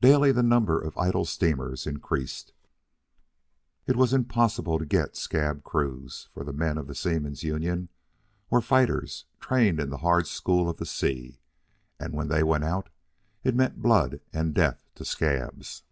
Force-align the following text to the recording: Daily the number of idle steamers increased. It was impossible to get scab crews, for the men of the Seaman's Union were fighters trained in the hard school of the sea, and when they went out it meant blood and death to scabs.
Daily 0.00 0.30
the 0.30 0.40
number 0.44 0.80
of 0.80 0.96
idle 0.96 1.24
steamers 1.24 1.84
increased. 1.84 2.52
It 3.88 3.96
was 3.96 4.12
impossible 4.12 4.78
to 4.78 4.86
get 4.86 5.16
scab 5.16 5.64
crews, 5.64 6.28
for 6.32 6.44
the 6.44 6.52
men 6.52 6.78
of 6.78 6.86
the 6.86 6.94
Seaman's 6.94 7.42
Union 7.42 7.88
were 8.50 8.60
fighters 8.60 9.24
trained 9.40 9.80
in 9.80 9.90
the 9.90 9.96
hard 9.96 10.28
school 10.28 10.68
of 10.70 10.76
the 10.76 10.86
sea, 10.86 11.40
and 11.98 12.12
when 12.14 12.28
they 12.28 12.44
went 12.44 12.62
out 12.62 12.88
it 13.42 13.56
meant 13.56 13.82
blood 13.82 14.20
and 14.32 14.54
death 14.54 14.86
to 14.94 15.04
scabs. 15.04 15.82